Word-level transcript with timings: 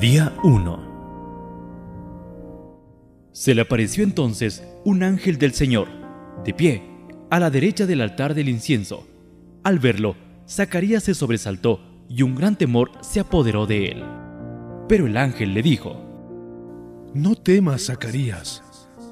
Día 0.00 0.34
1 0.42 0.78
Se 3.32 3.54
le 3.54 3.62
apareció 3.62 4.04
entonces 4.04 4.62
un 4.84 5.02
ángel 5.02 5.38
del 5.38 5.54
Señor, 5.54 5.88
de 6.44 6.52
pie, 6.52 6.82
a 7.30 7.40
la 7.40 7.48
derecha 7.48 7.86
del 7.86 8.02
altar 8.02 8.34
del 8.34 8.50
incienso. 8.50 9.06
Al 9.64 9.78
verlo, 9.78 10.14
Zacarías 10.46 11.02
se 11.04 11.14
sobresaltó 11.14 11.80
y 12.10 12.20
un 12.20 12.34
gran 12.34 12.56
temor 12.56 12.90
se 13.00 13.20
apoderó 13.20 13.64
de 13.64 13.86
él. 13.86 14.04
Pero 14.86 15.06
el 15.06 15.16
ángel 15.16 15.54
le 15.54 15.62
dijo, 15.62 15.96
No 17.14 17.34
temas, 17.34 17.86
Zacarías, 17.86 18.62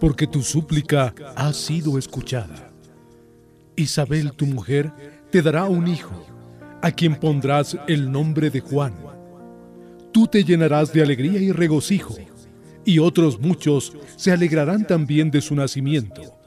porque 0.01 0.27
tu 0.27 0.43
súplica 0.43 1.15
ha 1.35 1.51
sido 1.55 1.97
escuchada. 1.97 2.73
Isabel, 3.75 4.35
tu 4.35 4.45
mujer, 4.45 4.93
te 5.31 5.41
dará 5.41 5.65
un 5.65 5.89
hijo, 5.89 6.27
a 6.83 6.91
quien 6.91 7.17
pondrás 7.17 7.75
el 7.89 8.13
nombre 8.13 8.51
de 8.51 8.61
Juan. 8.61 9.04
Tú 10.15 10.29
te 10.29 10.45
llenarás 10.45 10.93
de 10.93 11.03
alegría 11.03 11.41
y 11.41 11.51
regocijo, 11.51 12.15
y 12.85 13.01
otros 13.01 13.41
muchos 13.41 13.93
se 14.15 14.31
alegrarán 14.31 14.87
también 14.87 15.33
de 15.33 15.41
su 15.41 15.57
nacimiento, 15.57 16.39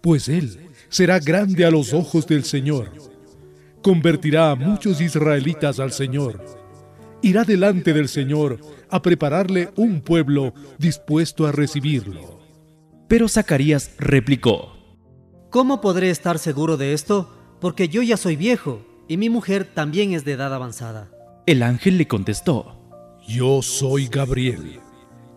pues 0.00 0.28
él 0.28 0.68
será 0.88 1.18
grande 1.18 1.64
a 1.64 1.72
los 1.72 1.92
ojos 1.92 2.28
del 2.28 2.44
Señor. 2.44 2.92
Convertirá 3.82 4.52
a 4.52 4.54
muchos 4.54 5.00
israelitas 5.00 5.80
al 5.80 5.90
Señor. 5.90 6.40
Irá 7.20 7.42
delante 7.42 7.92
del 7.92 8.08
Señor 8.08 8.60
a 8.88 9.02
prepararle 9.02 9.70
un 9.74 10.02
pueblo 10.02 10.54
dispuesto 10.78 11.48
a 11.48 11.52
recibirlo. 11.52 12.38
Pero 13.08 13.28
Zacarías 13.28 13.90
replicó, 13.98 14.72
¿Cómo 15.50 15.80
podré 15.80 16.10
estar 16.10 16.38
seguro 16.38 16.76
de 16.76 16.92
esto? 16.92 17.28
Porque 17.60 17.88
yo 17.88 18.02
ya 18.02 18.16
soy 18.16 18.36
viejo 18.36 18.86
y 19.08 19.16
mi 19.16 19.30
mujer 19.30 19.64
también 19.64 20.12
es 20.12 20.24
de 20.24 20.34
edad 20.34 20.54
avanzada. 20.54 21.10
El 21.46 21.64
ángel 21.64 21.98
le 21.98 22.06
contestó, 22.06 22.79
Yo 23.30 23.62
soy 23.62 24.08
Gabriel, 24.08 24.80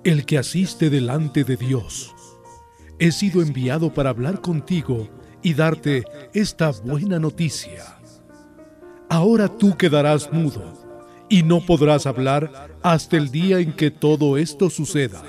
el 0.03 0.25
que 0.25 0.39
asiste 0.39 0.89
delante 0.89 1.44
de 1.44 1.58
Dios. 1.58 2.11
He 2.97 3.11
sido 3.11 3.44
enviado 3.44 3.94
para 3.94 4.09
hablar 4.09 4.41
contigo 4.41 5.09
y 5.44 5.53
darte 5.53 6.03
esta 6.33 6.72
buena 6.72 7.19
noticia. 7.19 8.00
Ahora 9.09 9.47
tú 9.47 9.77
quedarás 9.77 10.33
mudo 10.33 10.73
y 11.30 11.44
no 11.44 11.63
podrás 11.63 12.08
hablar 12.08 12.75
hasta 12.81 13.16
el 13.16 13.30
día 13.30 13.59
en 13.59 13.73
que 13.73 13.91
todo 13.91 14.38
esto 14.38 14.72
suceda, 14.72 15.22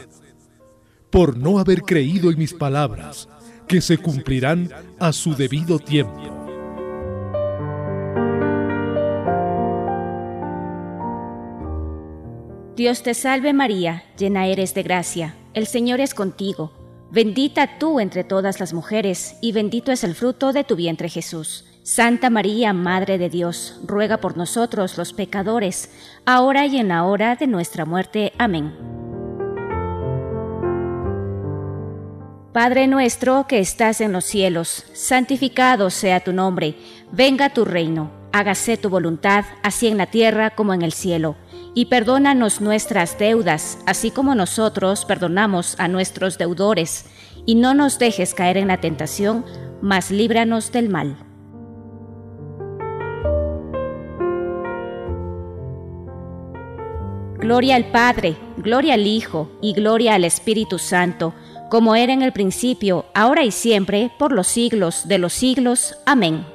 por 1.11 1.37
no 1.37 1.59
haber 1.59 1.83
creído 1.83 2.31
en 2.31 2.39
mis 2.39 2.55
palabras, 2.55 3.29
que 3.69 3.83
se 3.83 3.99
cumplirán 3.99 4.71
a 4.99 5.13
su 5.13 5.35
debido 5.35 5.79
tiempo. 5.79 6.34
Dios 12.77 13.05
te 13.05 13.15
salve 13.15 13.53
María, 13.53 14.03
llena 14.19 14.49
eres 14.49 14.75
de 14.75 14.83
gracia, 14.83 15.37
el 15.53 15.69
Señor 15.69 16.01
es 16.01 16.13
contigo, 16.13 16.73
bendita 17.13 17.79
tú 17.79 18.01
entre 18.01 18.25
todas 18.25 18.59
las 18.59 18.73
mujeres, 18.73 19.37
y 19.41 19.53
bendito 19.53 19.93
es 19.93 20.03
el 20.03 20.17
fruto 20.17 20.53
de 20.53 20.65
tu 20.65 20.75
vientre 20.75 21.09
Jesús. 21.09 21.67
Santa 21.85 22.31
María, 22.31 22.73
Madre 22.73 23.17
de 23.17 23.31
Dios, 23.31 23.79
ruega 23.87 24.17
por 24.17 24.37
nosotros 24.37 24.99
los 24.99 25.13
pecadores, 25.13 25.89
ahora 26.27 26.67
y 26.67 26.79
en 26.79 26.89
la 26.89 27.05
hora 27.05 27.37
de 27.37 27.47
nuestra 27.47 27.85
muerte. 27.85 28.33
Amén. 28.39 28.75
Padre 32.53 32.89
nuestro 32.89 33.47
que 33.47 33.61
estás 33.61 34.01
en 34.01 34.11
los 34.11 34.25
cielos, 34.25 34.85
santificado 34.95 35.91
sea 35.91 36.25
tu 36.25 36.33
nombre, 36.33 36.75
venga 37.13 37.51
tu 37.51 37.65
reino, 37.65 38.11
hágase 38.33 38.77
tu 38.77 38.89
voluntad, 38.89 39.45
así 39.63 39.87
en 39.87 39.97
la 39.97 40.07
tierra 40.07 40.51
como 40.57 40.75
en 40.75 40.83
el 40.83 40.93
cielo 40.93 41.37
y 41.75 41.87
perdónanos 41.87 42.61
nuestras 42.61 43.19
deudas, 43.19 43.79
así 43.87 44.11
como 44.11 44.35
nosotros 44.35 45.05
perdonamos 45.05 45.75
a 45.79 45.89
nuestros 45.89 46.39
deudores, 46.39 47.07
y 47.47 47.57
no 47.57 47.75
nos 47.75 47.99
dejes 47.99 48.33
caer 48.33 48.57
en 48.57 48.69
la 48.69 48.81
tentación, 48.81 49.45
mas 49.83 50.11
líbranos 50.11 50.73
del 50.73 50.89
mal. 50.89 51.17
Gloria 57.39 57.77
al 57.77 57.91
Padre, 57.91 58.37
gloria 58.57 58.95
al 58.95 59.07
Hijo 59.07 59.51
y 59.61 59.75
gloria 59.75 60.15
al 60.15 60.25
Espíritu 60.25 60.79
Santo, 60.79 61.35
como 61.69 61.95
era 61.97 62.13
en 62.13 62.23
el 62.23 62.33
principio, 62.33 63.05
ahora 63.15 63.45
y 63.45 63.51
siempre, 63.51 64.11
por 64.19 64.33
los 64.33 64.47
siglos 64.47 65.09
de 65.09 65.19
los 65.19 65.33
siglos. 65.35 65.99
Amén. 66.07 66.54